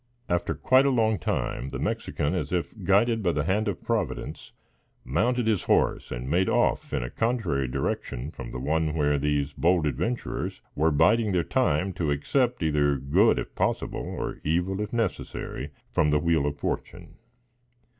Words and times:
After 0.27 0.55
quite 0.55 0.87
a 0.87 0.89
long 0.89 1.19
time, 1.19 1.69
the 1.69 1.77
Mexican, 1.77 2.33
as 2.33 2.51
if 2.51 2.73
guided 2.83 3.21
by 3.21 3.33
the 3.33 3.43
hand 3.43 3.67
of 3.67 3.83
Providence, 3.83 4.51
mounted 5.05 5.45
his 5.45 5.65
horse 5.65 6.11
and 6.11 6.27
made 6.27 6.49
off 6.49 6.91
in 6.91 7.03
a 7.03 7.09
contrary 7.11 7.67
direction 7.67 8.31
from 8.31 8.49
the 8.49 8.57
one 8.59 8.95
where 8.95 9.19
these 9.19 9.53
bold 9.53 9.85
adventurers 9.85 10.59
were 10.73 10.89
biding 10.89 11.33
their 11.33 11.43
time 11.43 11.93
to 11.93 12.09
accept 12.09 12.63
either 12.63 12.97
good, 12.97 13.37
if 13.37 13.53
possible, 13.53 14.01
or 14.17 14.39
evil, 14.43 14.81
if 14.81 14.91
necessary, 14.91 15.69
from 15.91 16.09
the 16.09 16.17
wheel 16.17 16.47
of 16.47 16.57
fortune. 16.57 17.17